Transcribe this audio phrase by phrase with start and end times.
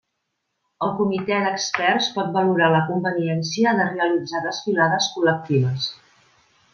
[0.85, 5.91] El comitè d'experts pot valorar la conveniència de realitzar desfilades col·lectives.